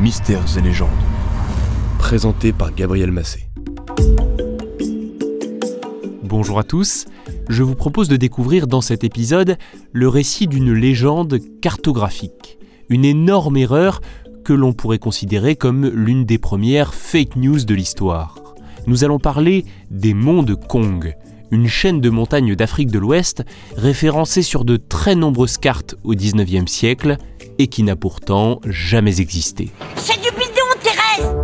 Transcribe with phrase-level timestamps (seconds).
[0.00, 0.90] Mystères et légendes.
[1.98, 3.48] Présenté par Gabriel Massé.
[6.22, 7.06] Bonjour à tous,
[7.48, 9.58] je vous propose de découvrir dans cet épisode
[9.92, 12.58] le récit d'une légende cartographique.
[12.88, 14.00] Une énorme erreur
[14.44, 18.54] que l'on pourrait considérer comme l'une des premières fake news de l'histoire.
[18.86, 21.16] Nous allons parler des monts de Kong,
[21.50, 23.44] une chaîne de montagnes d'Afrique de l'Ouest
[23.76, 27.16] référencée sur de très nombreuses cartes au XIXe siècle
[27.58, 29.70] et qui n'a pourtant jamais existé.
[29.96, 31.36] C'est du bidon, Thérèse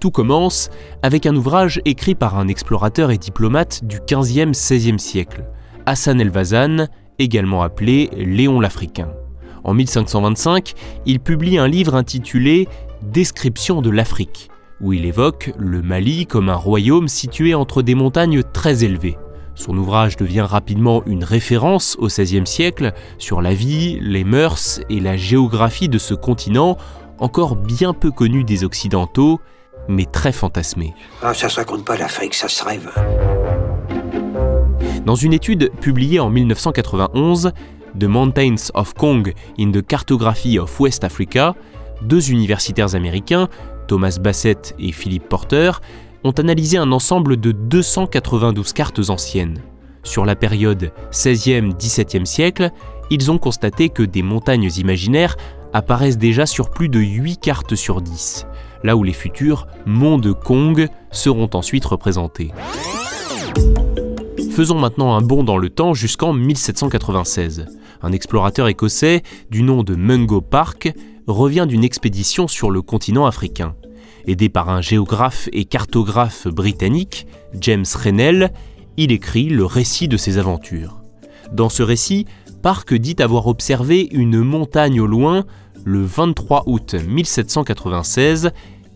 [0.00, 0.70] Tout commence
[1.02, 5.44] avec un ouvrage écrit par un explorateur et diplomate du 15e-16e siècle,
[5.86, 6.88] Hassan el-Wazan,
[7.18, 9.10] également appelé Léon l'Africain.
[9.64, 10.74] En 1525,
[11.06, 12.68] il publie un livre intitulé
[13.02, 14.48] Description de l'Afrique,
[14.80, 19.16] où il évoque le Mali comme un royaume situé entre des montagnes très élevées.
[19.56, 25.00] Son ouvrage devient rapidement une référence au XVIe siècle sur la vie, les mœurs et
[25.00, 26.76] la géographie de ce continent
[27.18, 29.40] encore bien peu connu des Occidentaux,
[29.88, 30.94] mais très fantasmé.
[31.22, 32.90] Ah, ça se raconte pas l'Afrique, ça se rêve.
[35.06, 37.52] Dans une étude publiée en 1991,
[37.98, 41.54] The Mountains of Kong in the Cartography of West Africa,
[42.02, 43.48] deux universitaires américains,
[43.88, 45.70] Thomas Bassett et Philip Porter,
[46.26, 49.62] ont analysé un ensemble de 292 cartes anciennes.
[50.02, 52.70] Sur la période 16e-17e siècle,
[53.10, 55.36] ils ont constaté que des montagnes imaginaires
[55.72, 58.46] apparaissent déjà sur plus de 8 cartes sur 10,
[58.82, 62.50] là où les futurs monts de Kong seront ensuite représentés.
[64.52, 67.66] Faisons maintenant un bond dans le temps jusqu'en 1796.
[68.02, 70.92] Un explorateur écossais du nom de Mungo Park
[71.26, 73.74] revient d'une expédition sur le continent africain.
[74.26, 77.26] Aidé par un géographe et cartographe britannique,
[77.60, 78.52] James Rennell,
[78.96, 81.00] il écrit le récit de ses aventures.
[81.52, 82.26] Dans ce récit,
[82.60, 85.44] Park dit avoir observé une montagne au loin
[85.84, 88.50] le 23 août 1796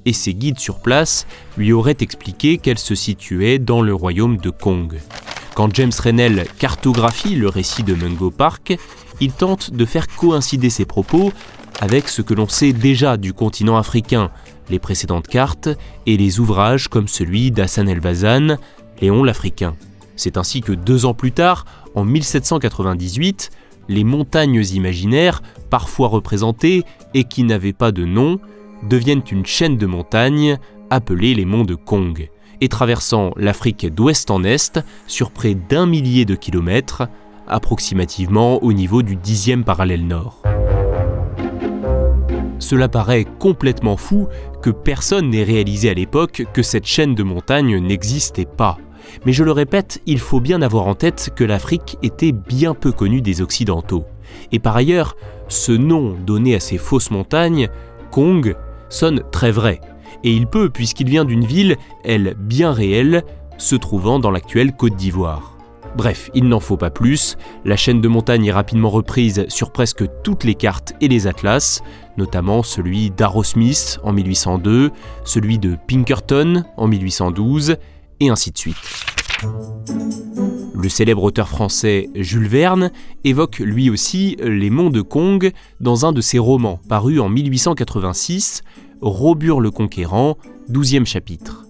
[0.05, 4.51] et ses guides sur place lui auraient expliqué qu'elle se situait dans le royaume de
[4.51, 4.99] Kong.
[5.55, 8.77] Quand James Rennell cartographie le récit de Mungo Park,
[9.21, 11.33] il tente de faire coïncider ses propos
[11.81, 14.31] avec ce que l'on sait déjà du continent africain,
[14.71, 15.69] les précédentes cartes
[16.07, 18.57] et les ouvrages comme celui d'Hassan el-Wazan,
[19.01, 19.75] Léon l'Africain.
[20.17, 21.65] C'est ainsi que deux ans plus tard,
[21.95, 23.51] en 1798,
[23.89, 28.39] les montagnes imaginaires, parfois représentées et qui n'avaient pas de nom,
[28.89, 30.59] deviennent une chaîne de montagnes
[30.91, 32.29] appelée les monts de Kong,
[32.61, 37.09] et traversant l'Afrique d'ouest en est sur près d'un millier de kilomètres,
[37.49, 40.43] approximativement au niveau du dixième parallèle nord.
[42.71, 44.29] Cela paraît complètement fou
[44.63, 48.79] que personne n'ait réalisé à l'époque que cette chaîne de montagnes n'existait pas.
[49.27, 52.93] Mais je le répète, il faut bien avoir en tête que l'Afrique était bien peu
[52.93, 54.05] connue des Occidentaux.
[54.53, 55.17] Et par ailleurs,
[55.49, 57.69] ce nom donné à ces fausses montagnes,
[58.13, 58.55] Kong,
[58.89, 59.81] sonne très vrai.
[60.23, 63.25] Et il peut, puisqu'il vient d'une ville, elle bien réelle,
[63.59, 65.57] se trouvant dans l'actuelle Côte d'Ivoire.
[65.97, 70.05] Bref, il n'en faut pas plus, la chaîne de montagnes est rapidement reprise sur presque
[70.23, 71.83] toutes les cartes et les atlas,
[72.17, 74.91] notamment celui d'Arrowsmith en 1802,
[75.25, 77.77] celui de Pinkerton en 1812,
[78.21, 78.77] et ainsi de suite.
[80.75, 82.91] Le célèbre auteur français Jules Verne
[83.25, 88.63] évoque lui aussi les monts de Kong dans un de ses romans paru en 1886,
[89.03, 90.39] Robur le Conquérant,
[90.71, 91.67] 12e chapitre.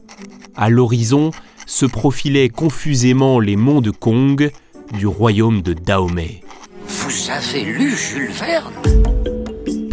[0.55, 1.31] À l'horizon
[1.67, 4.51] se profilaient confusément les monts de Kong
[4.97, 6.43] du royaume de Dahomey.
[6.87, 9.30] Vous avez lu Jules Verne?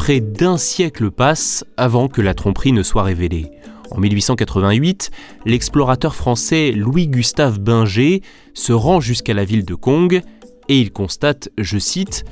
[0.07, 3.51] Près d'un siècle passe avant que la tromperie ne soit révélée.
[3.91, 5.11] En 1888,
[5.43, 8.21] l'explorateur français Louis-Gustave Binger
[8.53, 10.21] se rend jusqu'à la ville de Kong
[10.69, 12.23] et il constate, je cite,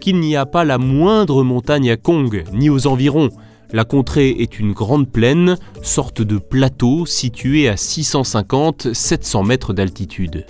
[0.00, 3.30] qu'il n'y a pas la moindre montagne à Kong, ni aux environs.
[3.72, 10.46] La contrée est une grande plaine, sorte de plateau situé à 650-700 mètres d'altitude.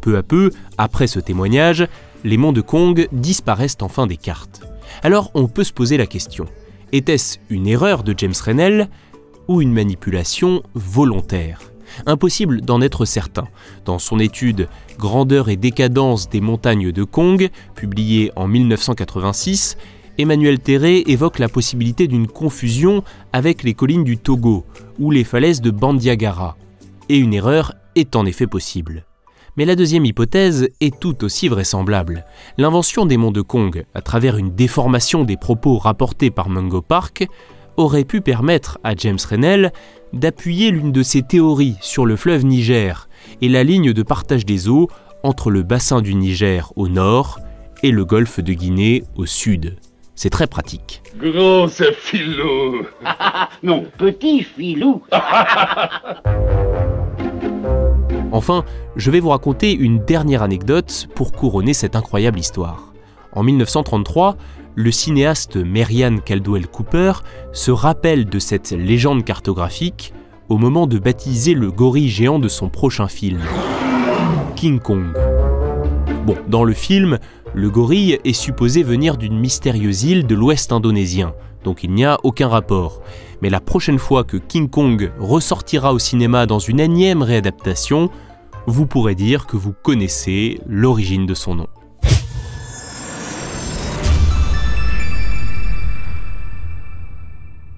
[0.00, 1.86] Peu à peu, après ce témoignage,
[2.24, 4.62] les monts de Kong disparaissent enfin des cartes.
[5.02, 6.46] Alors on peut se poser la question,
[6.92, 8.88] était-ce une erreur de James Rennell
[9.46, 11.60] ou une manipulation volontaire?
[12.06, 13.48] Impossible d'en être certain.
[13.84, 14.68] Dans son étude
[14.98, 19.76] Grandeur et décadence des montagnes de Kong, publiée en 1986,
[20.18, 24.66] Emmanuel Terré évoque la possibilité d'une confusion avec les collines du Togo
[24.98, 26.56] ou les falaises de Bandiagara.
[27.08, 29.07] Et une erreur est en effet possible.
[29.58, 32.24] Mais la deuxième hypothèse est tout aussi vraisemblable.
[32.58, 37.26] L'invention des monts de Kong, à travers une déformation des propos rapportés par Mungo Park,
[37.76, 39.72] aurait pu permettre à James Rennell
[40.12, 43.08] d'appuyer l'une de ses théories sur le fleuve Niger
[43.42, 44.88] et la ligne de partage des eaux
[45.24, 47.40] entre le bassin du Niger au nord
[47.82, 49.76] et le golfe de Guinée au sud.
[50.14, 51.02] C'est très pratique.
[51.68, 52.86] C'est filou
[53.64, 55.02] Non, petit filou
[58.32, 58.64] Enfin,
[58.96, 62.92] je vais vous raconter une dernière anecdote pour couronner cette incroyable histoire.
[63.32, 64.36] En 1933,
[64.74, 67.12] le cinéaste Marianne Caldwell Cooper
[67.52, 70.12] se rappelle de cette légende cartographique
[70.48, 73.40] au moment de baptiser le gorille géant de son prochain film,
[74.56, 75.16] King Kong.
[76.48, 77.18] Dans le film,
[77.54, 81.34] le gorille est supposé venir d'une mystérieuse île de l'ouest indonésien,
[81.64, 83.00] donc il n'y a aucun rapport.
[83.42, 88.10] Mais la prochaine fois que King Kong ressortira au cinéma dans une énième réadaptation,
[88.66, 91.68] vous pourrez dire que vous connaissez l'origine de son nom.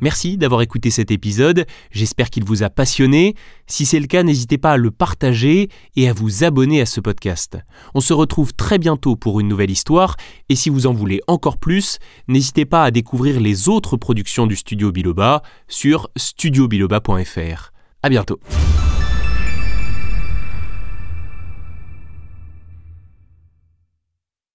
[0.01, 3.35] Merci d'avoir écouté cet épisode, j'espère qu'il vous a passionné.
[3.67, 7.01] Si c'est le cas, n'hésitez pas à le partager et à vous abonner à ce
[7.01, 7.59] podcast.
[7.95, 10.17] On se retrouve très bientôt pour une nouvelle histoire,
[10.49, 11.99] et si vous en voulez encore plus,
[12.29, 17.73] n'hésitez pas à découvrir les autres productions du studio Biloba sur studiobiloba.fr.
[18.03, 18.41] À bientôt.